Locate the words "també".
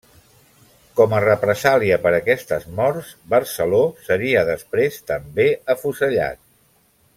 5.13-5.49